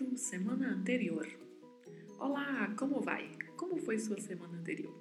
Semana 0.00 0.72
anterior? 0.72 1.28
Olá, 2.18 2.74
como 2.78 3.02
vai? 3.02 3.30
Como 3.54 3.76
foi 3.76 3.98
sua 3.98 4.18
semana 4.18 4.56
anterior? 4.56 4.94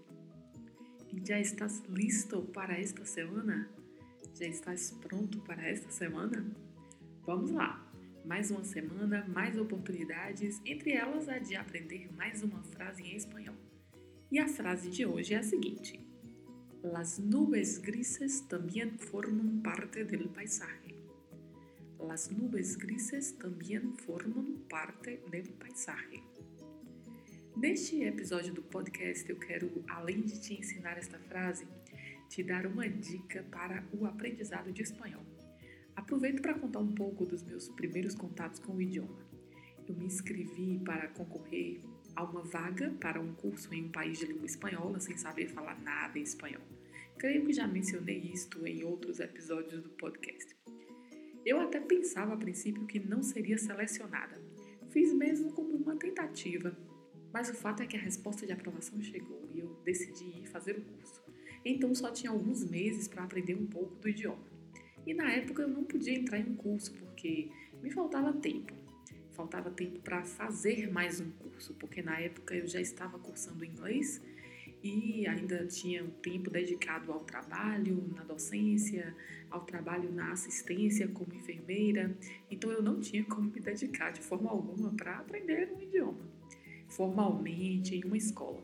E 1.13 1.25
já 1.25 1.39
estás 1.39 1.81
listo 1.87 2.41
para 2.53 2.77
esta 2.77 3.05
semana? 3.05 3.69
Já 4.35 4.45
estás 4.45 4.91
pronto 4.99 5.39
para 5.39 5.65
esta 5.65 5.89
semana? 5.89 6.45
Vamos 7.25 7.51
lá! 7.51 7.89
Mais 8.25 8.51
uma 8.51 8.65
semana, 8.65 9.25
mais 9.25 9.57
oportunidades, 9.57 10.61
entre 10.65 10.91
elas 10.91 11.29
a 11.29 11.39
de 11.39 11.55
aprender 11.55 12.11
mais 12.17 12.43
uma 12.43 12.61
frase 12.63 13.01
em 13.01 13.15
espanhol. 13.15 13.55
E 14.29 14.37
a 14.37 14.49
frase 14.49 14.89
de 14.89 15.05
hoje 15.05 15.33
é 15.33 15.37
a 15.37 15.43
seguinte: 15.43 15.97
Las 16.83 17.17
nubes 17.17 17.77
grises 17.77 18.41
também 18.41 18.91
formam 18.97 19.61
parte 19.61 20.03
del 20.03 20.27
paisaje. 20.27 20.88
Las 21.99 22.29
nubes 22.29 22.77
grises 22.77 23.33
também 23.33 23.93
formam 23.97 24.57
parte 24.69 25.17
do 25.17 25.53
paisaje. 25.53 26.23
Neste 27.57 28.01
episódio 28.03 28.53
do 28.53 28.63
podcast, 28.63 29.29
eu 29.29 29.37
quero, 29.37 29.83
além 29.85 30.21
de 30.21 30.39
te 30.39 30.53
ensinar 30.53 30.97
esta 30.97 31.19
frase, 31.19 31.67
te 32.29 32.41
dar 32.41 32.65
uma 32.65 32.87
dica 32.87 33.43
para 33.51 33.83
o 33.91 34.05
aprendizado 34.05 34.71
de 34.71 34.81
espanhol. 34.81 35.25
Aproveito 35.93 36.41
para 36.41 36.57
contar 36.57 36.79
um 36.79 36.95
pouco 36.95 37.25
dos 37.25 37.43
meus 37.43 37.67
primeiros 37.67 38.15
contatos 38.15 38.59
com 38.59 38.75
o 38.75 38.81
idioma. 38.81 39.27
Eu 39.85 39.93
me 39.93 40.05
inscrevi 40.05 40.79
para 40.79 41.09
concorrer 41.09 41.81
a 42.15 42.23
uma 42.23 42.43
vaga 42.43 42.91
para 43.01 43.19
um 43.19 43.33
curso 43.33 43.73
em 43.73 43.85
um 43.85 43.91
país 43.91 44.17
de 44.19 44.25
língua 44.25 44.45
espanhola 44.45 45.01
sem 45.01 45.17
saber 45.17 45.49
falar 45.49 45.77
nada 45.81 46.17
em 46.17 46.23
espanhol. 46.23 46.63
Creio 47.17 47.45
que 47.45 47.51
já 47.51 47.67
mencionei 47.67 48.19
isto 48.33 48.65
em 48.65 48.85
outros 48.85 49.19
episódios 49.19 49.81
do 49.83 49.89
podcast. 49.89 50.55
Eu 51.45 51.59
até 51.59 51.79
pensava 51.79 52.33
a 52.33 52.37
princípio 52.37 52.85
que 52.85 52.99
não 52.99 53.23
seria 53.23 53.57
selecionada. 53.57 54.39
Fiz 54.89 55.13
mesmo 55.13 55.51
como 55.53 55.75
uma 55.75 55.95
tentativa, 55.95 56.77
mas 57.31 57.49
o 57.49 57.53
fato 57.53 57.83
é 57.83 57.85
que 57.85 57.95
a 57.95 57.99
resposta 57.99 58.45
de 58.45 58.51
aprovação 58.51 59.01
chegou 59.01 59.47
e 59.53 59.59
eu 59.59 59.79
decidi 59.85 60.25
ir 60.41 60.47
fazer 60.47 60.77
o 60.77 60.81
curso. 60.81 61.21
Então 61.63 61.93
só 61.93 62.11
tinha 62.11 62.31
alguns 62.31 62.63
meses 62.69 63.07
para 63.07 63.23
aprender 63.23 63.55
um 63.55 63.65
pouco 63.65 63.95
do 63.95 64.09
idioma. 64.09 64.43
E 65.05 65.13
na 65.13 65.31
época 65.31 65.61
eu 65.61 65.67
não 65.67 65.83
podia 65.83 66.13
entrar 66.13 66.39
em 66.39 66.49
um 66.51 66.55
curso 66.55 66.93
porque 66.93 67.49
me 67.81 67.91
faltava 67.91 68.33
tempo. 68.33 68.73
Faltava 69.31 69.69
tempo 69.71 69.99
para 69.99 70.23
fazer 70.23 70.91
mais 70.91 71.21
um 71.21 71.31
curso, 71.31 71.73
porque 71.75 72.01
na 72.01 72.19
época 72.19 72.53
eu 72.55 72.67
já 72.67 72.81
estava 72.81 73.17
cursando 73.17 73.63
inglês 73.63 74.21
e 74.83 75.27
ainda 75.27 75.65
tinha 75.65 76.03
um 76.03 76.09
tempo 76.09 76.49
dedicado 76.49 77.11
ao 77.11 77.19
trabalho 77.21 78.03
na 78.15 78.23
docência, 78.23 79.15
ao 79.49 79.61
trabalho 79.61 80.11
na 80.11 80.31
assistência 80.31 81.07
como 81.07 81.33
enfermeira, 81.33 82.17
então 82.49 82.71
eu 82.71 82.81
não 82.81 82.99
tinha 82.99 83.23
como 83.23 83.51
me 83.51 83.59
dedicar 83.59 84.11
de 84.11 84.21
forma 84.21 84.49
alguma 84.49 84.93
para 84.93 85.17
aprender 85.17 85.71
um 85.75 85.81
idioma, 85.81 86.25
formalmente 86.87 87.95
em 87.95 88.03
uma 88.03 88.17
escola. 88.17 88.63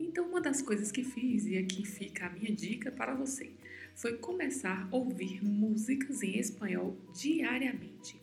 Então, 0.00 0.28
uma 0.28 0.40
das 0.40 0.60
coisas 0.60 0.90
que 0.90 1.04
fiz, 1.04 1.46
e 1.46 1.56
aqui 1.56 1.84
fica 1.86 2.26
a 2.26 2.30
minha 2.30 2.50
dica 2.52 2.90
para 2.90 3.14
você, 3.14 3.52
foi 3.94 4.16
começar 4.16 4.88
a 4.90 4.96
ouvir 4.96 5.44
músicas 5.44 6.22
em 6.22 6.38
espanhol 6.38 6.96
diariamente. 7.14 8.20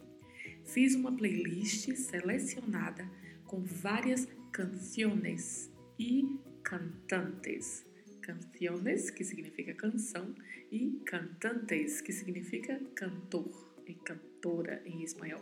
Fiz 0.66 0.94
uma 0.94 1.12
playlist 1.12 1.90
selecionada 1.96 3.10
com 3.46 3.62
várias 3.62 4.28
canções 4.52 5.72
e 5.98 6.38
cantantes. 6.64 7.86
Canciones, 8.22 9.10
que 9.10 9.24
significa 9.24 9.74
canção, 9.74 10.36
e 10.72 11.02
cantantes, 11.06 12.02
que 12.02 12.14
significa 12.14 12.80
cantor 12.96 13.74
e 13.88 13.94
cantora 13.96 14.82
em 14.86 15.04
espanhol. 15.04 15.42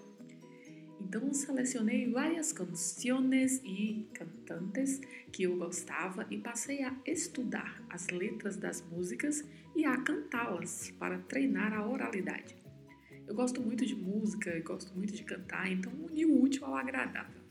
Então 1.00 1.34
selecionei 1.34 2.10
várias 2.10 2.52
canções 2.52 3.62
e 3.64 4.08
cantantes 4.14 5.00
que 5.32 5.44
eu 5.44 5.58
gostava 5.58 6.26
e 6.30 6.38
passei 6.38 6.84
a 6.84 6.96
estudar 7.06 7.84
as 7.90 8.08
letras 8.08 8.58
das 8.58 8.82
músicas 8.82 9.44
e 9.76 9.86
a 9.86 9.98
cantá-las 10.02 10.92
para 10.92 11.20
treinar 11.20 11.74
a 11.74 11.88
oralidade. 11.88 12.56
Eu 13.28 13.36
gosto 13.36 13.62
muito 13.62 13.86
de 13.86 13.96
música 13.96 14.60
gosto 14.62 14.96
muito 14.96 15.14
de 15.14 15.24
cantar, 15.24 15.70
então 15.70 15.92
uni 15.94 16.26
o 16.26 16.42
útil 16.42 16.66
ao 16.66 16.76
agradável. 16.76 17.47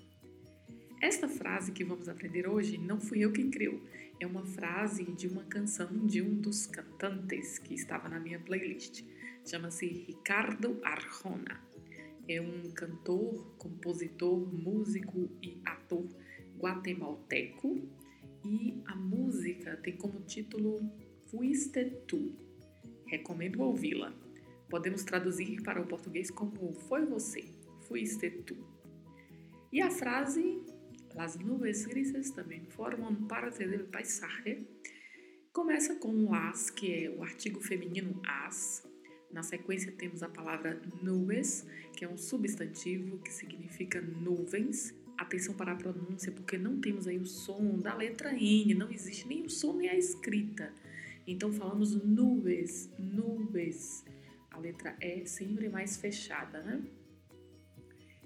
Esta 1.00 1.28
frase 1.28 1.72
que 1.72 1.84
vamos 1.84 2.08
aprender 2.08 2.48
hoje 2.48 2.78
não 2.78 2.98
fui 2.98 3.18
eu 3.20 3.30
quem 3.30 3.50
criou, 3.50 3.80
é 4.18 4.26
uma 4.26 4.46
frase 4.46 5.04
de 5.04 5.28
uma 5.28 5.44
canção 5.44 6.06
de 6.06 6.22
um 6.22 6.34
dos 6.34 6.66
cantantes 6.66 7.58
que 7.58 7.74
estava 7.74 8.08
na 8.08 8.18
minha 8.18 8.40
playlist. 8.40 9.04
Chama-se 9.44 9.86
Ricardo 9.86 10.80
Arjona. 10.82 11.60
É 12.26 12.40
um 12.40 12.70
cantor, 12.70 13.46
compositor, 13.58 14.38
músico 14.52 15.28
e 15.42 15.60
ator 15.66 16.08
guatemalteco 16.58 17.78
e 18.42 18.82
a 18.86 18.96
música 18.96 19.76
tem 19.76 19.96
como 19.96 20.20
título 20.20 20.80
Fuiste 21.26 21.84
Tu. 22.08 22.34
Recomendo 23.06 23.60
ouvi-la. 23.60 24.14
Podemos 24.68 25.04
traduzir 25.04 25.62
para 25.62 25.80
o 25.80 25.86
português 25.86 26.30
como 26.30 26.72
Foi 26.72 27.04
você, 27.04 27.44
fuiste 27.82 28.30
tu. 28.30 28.56
E 29.72 29.80
a 29.80 29.90
frase 29.90 30.64
Las 31.16 31.34
nubes 31.34 31.86
grises 31.86 32.30
também 32.30 32.66
formam 32.66 33.14
parte 33.26 33.66
do 33.66 33.84
paisaje. 33.84 34.66
Começa 35.50 35.94
com 35.96 36.30
las, 36.30 36.68
que 36.68 37.04
é 37.04 37.10
o 37.10 37.22
artigo 37.22 37.58
feminino 37.58 38.20
as. 38.28 38.86
Na 39.32 39.42
sequência 39.42 39.90
temos 39.92 40.22
a 40.22 40.28
palavra 40.28 40.78
nubes, 41.02 41.66
que 41.96 42.04
é 42.04 42.08
um 42.08 42.18
substantivo 42.18 43.16
que 43.20 43.32
significa 43.32 43.98
nuvens. 43.98 44.94
Atenção 45.16 45.54
para 45.54 45.72
a 45.72 45.76
pronúncia, 45.76 46.30
porque 46.30 46.58
não 46.58 46.82
temos 46.82 47.06
aí 47.08 47.16
o 47.16 47.24
som 47.24 47.78
da 47.78 47.94
letra 47.94 48.34
N, 48.34 48.74
não 48.74 48.90
existe 48.90 49.26
nem 49.26 49.42
o 49.42 49.48
som 49.48 49.72
nem 49.72 49.88
a 49.88 49.96
escrita. 49.96 50.70
Então 51.26 51.50
falamos 51.50 51.94
nubes, 51.94 52.90
nubes. 52.98 54.04
A 54.50 54.58
letra 54.58 54.94
E 55.00 55.24
sempre 55.24 55.70
mais 55.70 55.96
fechada, 55.96 56.62
né? 56.62 56.82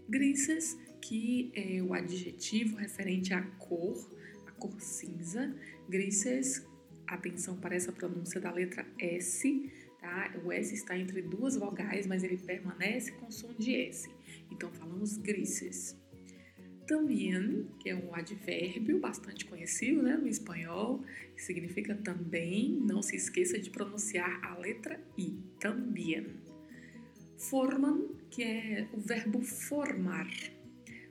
Grises 0.09 0.77
que 1.00 1.50
é 1.55 1.83
o 1.83 1.94
adjetivo 1.94 2.77
referente 2.77 3.33
à 3.33 3.43
cor, 3.59 4.11
a 4.47 4.53
cor 4.53 4.81
cinza. 4.81 5.55
Grises, 5.88 6.66
atenção 7.06 7.56
para 7.56 7.75
essa 7.75 7.93
pronúncia 7.93 8.41
da 8.41 8.53
letra 8.53 8.87
S, 8.99 9.71
tá? 10.00 10.33
O 10.44 10.53
S 10.53 10.75
está 10.75 10.97
entre 10.97 11.22
duas 11.22 11.56
vogais, 11.56 12.06
mas 12.06 12.22
ele 12.22 12.37
permanece 12.37 13.12
com 13.12 13.31
som 13.31 13.53
de 13.59 13.75
S. 13.75 14.09
Então 14.50 14.71
falamos 14.72 15.16
grises. 15.16 15.97
Também, 16.87 17.69
que 17.78 17.89
é 17.89 17.94
um 17.94 18.12
advérbio 18.15 18.99
bastante 18.99 19.44
conhecido 19.44 20.03
né, 20.03 20.16
no 20.16 20.27
espanhol, 20.27 21.05
que 21.37 21.43
significa 21.43 21.94
também, 21.94 22.81
não 22.81 23.01
se 23.01 23.15
esqueça 23.15 23.59
de 23.60 23.71
pronunciar 23.71 24.45
a 24.45 24.59
letra 24.59 25.01
I, 25.16 25.39
também. 25.60 26.27
Forman, 27.39 28.09
que 28.28 28.42
é 28.42 28.89
o 28.92 29.01
verbo 29.01 29.41
formar, 29.41 30.28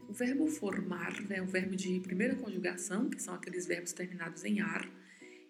o 0.10 0.14
verbo 0.14 0.48
formar 0.48 1.14
é 1.30 1.40
um 1.40 1.46
verbo 1.46 1.76
de 1.76 2.00
primeira 2.00 2.36
conjugação, 2.36 3.10
que 3.12 3.22
são 3.22 3.36
aqueles 3.36 3.68
verbos 3.68 3.94
terminados 3.94 4.44
em 4.44 4.60
ar, 4.60 4.90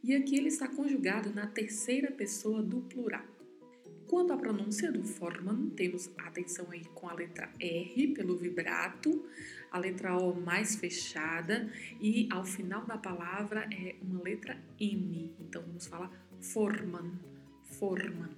e 0.03 0.13
aqui 0.13 0.35
ele 0.35 0.49
está 0.49 0.67
conjugado 0.67 1.33
na 1.33 1.47
terceira 1.47 2.11
pessoa 2.11 2.61
do 2.61 2.81
plural. 2.81 3.23
Quanto 4.05 4.33
à 4.33 4.37
pronúncia 4.37 4.91
do 4.91 5.01
forman, 5.03 5.69
temos 5.69 6.09
atenção 6.17 6.71
aí 6.71 6.83
com 6.93 7.07
a 7.07 7.13
letra 7.13 7.49
R 7.57 8.07
pelo 8.13 8.35
vibrato, 8.35 9.25
a 9.71 9.77
letra 9.77 10.17
O 10.17 10.33
mais 10.33 10.75
fechada 10.75 11.71
e 12.01 12.27
ao 12.29 12.43
final 12.43 12.85
da 12.85 12.97
palavra 12.97 13.69
é 13.71 13.95
uma 14.01 14.21
letra 14.21 14.57
M. 14.79 15.33
Então 15.39 15.61
vamos 15.61 15.85
falar 15.85 16.11
forman, 16.41 17.13
forman. 17.63 18.35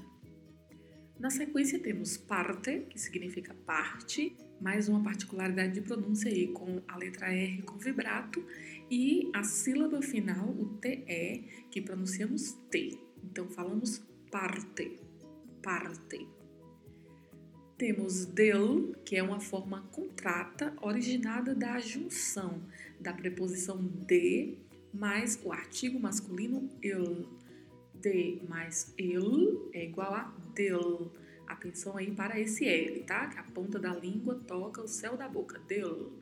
Na 1.17 1.29
sequência 1.29 1.79
temos 1.79 2.17
parte, 2.17 2.85
que 2.89 3.00
significa 3.00 3.56
parte, 3.65 4.35
mais 4.61 4.87
uma 4.87 5.01
particularidade 5.01 5.73
de 5.73 5.81
pronúncia 5.81 6.29
aí 6.29 6.47
com 6.47 6.81
a 6.87 6.95
letra 6.95 7.33
R 7.33 7.63
com 7.63 7.77
vibrato 7.77 8.45
E 8.91 9.31
a 9.33 9.43
sílaba 9.43 10.01
final, 10.01 10.49
o 10.49 10.65
TE, 10.77 11.65
que 11.71 11.81
pronunciamos 11.81 12.51
T. 12.69 12.99
Então 13.23 13.47
falamos 13.47 14.03
parte, 14.29 14.99
parte. 15.63 16.27
Temos 17.77 18.25
del, 18.25 18.93
que 19.05 19.15
é 19.15 19.23
uma 19.23 19.39
forma 19.39 19.81
contrata 19.93 20.75
originada 20.81 21.55
da 21.55 21.79
junção 21.79 22.61
da 22.99 23.13
preposição 23.13 23.81
de 24.05 24.57
mais 24.93 25.39
o 25.43 25.51
artigo 25.53 25.97
masculino 25.99 26.69
il. 26.83 27.27
De 27.95 28.41
mais 28.49 28.93
il 28.97 29.69
é 29.73 29.85
igual 29.85 30.13
a 30.13 30.33
del. 30.53 31.13
Atenção 31.51 31.98
aí 31.98 32.09
para 32.09 32.39
esse 32.39 32.65
L, 32.65 33.03
tá? 33.03 33.27
Que 33.27 33.38
a 33.38 33.44
ponta 33.44 33.77
da 33.77 33.94
língua 33.94 34.36
toca 34.48 34.81
o 34.81 34.88
céu 34.88 35.18
da 35.18 35.27
boca. 35.27 35.59
Del. 35.59 36.13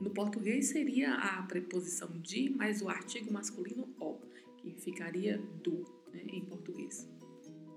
No 0.00 0.10
português 0.10 0.68
seria 0.68 1.14
a 1.14 1.42
preposição 1.42 2.08
de 2.18 2.50
mais 2.50 2.80
o 2.80 2.88
artigo 2.88 3.30
masculino 3.32 3.88
o, 4.00 4.18
que 4.56 4.74
ficaria 4.80 5.38
do 5.62 5.84
né, 6.12 6.22
em 6.28 6.44
português. 6.44 7.06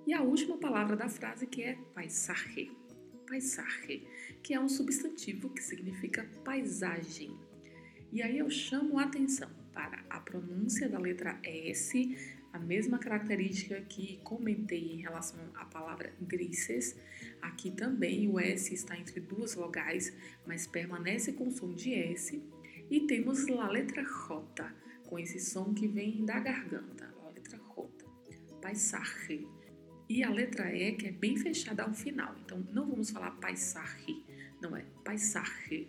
E 0.07 0.13
a 0.13 0.21
última 0.21 0.57
palavra 0.57 0.95
da 0.95 1.09
frase 1.09 1.45
que 1.45 1.63
é 1.63 1.77
paisaje. 1.93 2.71
Paisaje, 3.27 4.07
que 4.41 4.53
é 4.53 4.59
um 4.59 4.69
substantivo 4.69 5.49
que 5.49 5.61
significa 5.61 6.29
paisagem. 6.43 7.37
E 8.11 8.21
aí 8.21 8.39
eu 8.39 8.49
chamo 8.49 8.97
a 8.97 9.03
atenção 9.03 9.49
para 9.73 10.03
a 10.09 10.19
pronúncia 10.19 10.87
da 10.87 10.97
letra 10.97 11.39
S, 11.43 12.38
a 12.59 12.61
mesma 12.61 12.99
característica 12.99 13.79
que 13.81 14.17
comentei 14.17 14.93
em 14.93 15.01
relação 15.01 15.39
à 15.55 15.63
palavra 15.63 16.13
grises. 16.21 16.95
Aqui 17.41 17.71
também 17.71 18.27
o 18.27 18.37
S 18.37 18.73
está 18.73 18.97
entre 18.97 19.21
duas 19.21 19.55
vogais, 19.55 20.13
mas 20.45 20.67
permanece 20.67 21.31
com 21.31 21.49
som 21.49 21.73
de 21.73 21.93
S. 21.93 22.43
E 22.91 22.99
temos 23.01 23.47
a 23.49 23.67
letra 23.69 24.03
J, 24.03 24.75
com 25.07 25.17
esse 25.17 25.39
som 25.39 25.73
que 25.73 25.87
vem 25.87 26.25
da 26.25 26.39
garganta, 26.39 27.13
a 27.25 27.29
letra 27.29 27.57
J. 27.57 28.05
Paisaje. 28.61 29.47
E 30.09 30.23
a 30.23 30.29
letra 30.29 30.75
E, 30.75 30.91
que 30.93 31.07
é 31.07 31.11
bem 31.11 31.37
fechada 31.37 31.83
ao 31.83 31.93
final. 31.93 32.35
Então, 32.43 32.67
não 32.73 32.89
vamos 32.89 33.09
falar 33.09 33.31
paisaje, 33.39 34.23
não 34.61 34.75
é 34.75 34.83
paisaje, 35.05 35.87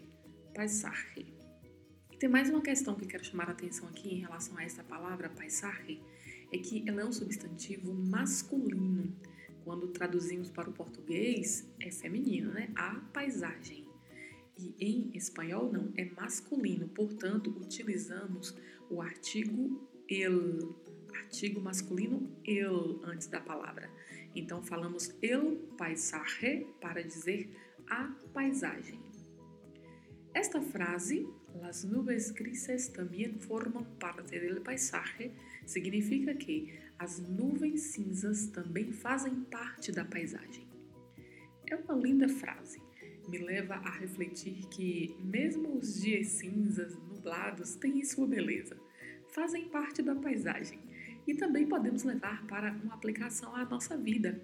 paisaje. 0.55 1.40
Tem 2.20 2.28
mais 2.28 2.50
uma 2.50 2.61
questão 2.61 2.94
que 2.94 3.06
quero 3.06 3.25
chamar 3.25 3.49
a 3.49 3.52
atenção 3.52 3.88
aqui 3.88 4.14
em 4.14 4.19
relação 4.20 4.56
a 4.58 4.62
essa 4.62 4.84
palavra 4.84 5.31
paisaje, 5.31 5.99
é 6.52 6.58
que 6.58 6.88
ela 6.88 7.02
é 7.02 7.05
um 7.05 7.12
substantivo 7.12 7.93
masculino. 7.94 9.14
Quando 9.64 9.88
traduzimos 9.88 10.50
para 10.50 10.69
o 10.69 10.73
português, 10.73 11.69
é 11.81 11.91
feminino, 11.91 12.52
né? 12.52 12.70
A 12.75 12.94
paisagem. 13.12 13.87
E 14.58 14.75
em 14.79 15.17
espanhol 15.17 15.73
não, 15.73 15.93
é 15.97 16.05
masculino, 16.05 16.88
portanto, 16.88 17.50
utilizamos 17.50 18.55
o 18.91 19.00
artigo 19.00 19.88
el, 20.08 20.75
artigo 21.14 21.61
masculino 21.61 22.31
el 22.44 23.00
antes 23.05 23.26
da 23.29 23.41
palavra. 23.41 23.91
Então 24.35 24.62
falamos 24.62 25.14
el 25.23 25.56
paisaje 25.79 26.67
para 26.81 27.03
dizer 27.03 27.49
a 27.88 28.14
paisagem. 28.32 29.00
Esta 30.32 30.61
frase, 30.61 31.26
las 31.61 31.82
nubes 31.82 32.31
grises 32.31 32.88
também 32.88 33.38
formam 33.41 33.85
parte 33.99 34.38
del 34.38 34.61
paisaje, 34.61 35.32
significa 35.70 36.34
que 36.34 36.78
as 36.99 37.19
nuvens 37.19 37.81
cinzas 37.82 38.46
também 38.46 38.93
fazem 38.93 39.34
parte 39.43 39.93
da 39.93 40.05
paisagem. 40.05 40.69
É 41.67 41.76
uma 41.76 41.94
linda 41.94 42.28
frase. 42.28 42.81
Me 43.28 43.38
leva 43.38 43.75
a 43.75 43.90
refletir 43.90 44.67
que, 44.69 45.14
mesmo 45.20 45.76
os 45.78 46.00
dias 46.00 46.26
cinzas, 46.26 46.96
nublados, 46.96 47.76
têm 47.76 48.05
sua 48.05 48.26
beleza, 48.26 48.76
fazem 49.32 49.69
parte 49.69 50.02
da 50.02 50.14
paisagem 50.14 50.81
e 51.26 51.34
também 51.34 51.67
podemos 51.67 52.02
levar 52.02 52.44
para 52.46 52.72
uma 52.72 52.94
aplicação 52.94 53.55
à 53.55 53.64
nossa 53.64 53.96
vida. 53.96 54.43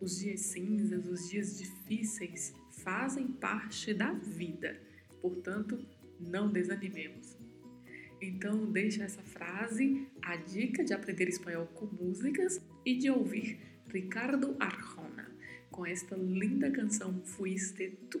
Os 0.00 0.18
dias 0.20 0.40
cinzas, 0.40 1.06
os 1.06 1.28
dias 1.28 1.58
difíceis 1.58 2.54
fazem 2.70 3.26
parte 3.26 3.92
da 3.92 4.12
vida 4.12 4.80
Portanto, 5.20 5.78
não 6.18 6.50
desanimemos. 6.50 7.36
Então, 8.22 8.70
deixa 8.70 9.04
essa 9.04 9.22
frase, 9.22 10.06
a 10.22 10.36
dica 10.36 10.84
de 10.84 10.92
aprender 10.92 11.28
espanhol 11.28 11.66
com 11.74 11.86
músicas 11.86 12.60
e 12.84 12.94
de 12.96 13.10
ouvir 13.10 13.58
Ricardo 13.88 14.54
Arjona 14.60 15.30
com 15.70 15.86
esta 15.86 16.14
linda 16.16 16.70
canção 16.70 17.22
Fuiste 17.24 17.98
Tu. 18.10 18.20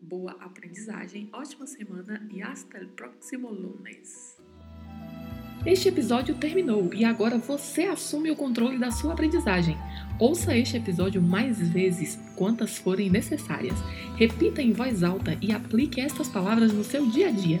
Boa 0.00 0.32
aprendizagem, 0.40 1.28
ótima 1.32 1.66
semana 1.66 2.28
e 2.32 2.40
hasta 2.40 2.78
el 2.78 2.86
próximo 2.90 3.50
lunes. 3.50 4.36
Este 5.66 5.88
episódio 5.88 6.36
terminou 6.36 6.94
e 6.94 7.04
agora 7.04 7.38
você 7.38 7.82
assume 7.82 8.30
o 8.30 8.36
controle 8.36 8.78
da 8.78 8.92
sua 8.92 9.14
aprendizagem. 9.14 9.76
Ouça 10.20 10.56
este 10.56 10.76
episódio 10.76 11.20
mais 11.20 11.58
vezes, 11.72 12.16
quantas 12.36 12.78
forem 12.78 13.10
necessárias. 13.10 13.74
Repita 14.16 14.62
em 14.62 14.72
voz 14.72 15.02
alta 15.02 15.36
e 15.42 15.50
aplique 15.50 16.00
estas 16.00 16.28
palavras 16.28 16.72
no 16.72 16.84
seu 16.84 17.04
dia 17.10 17.28
a 17.28 17.32
dia. 17.32 17.60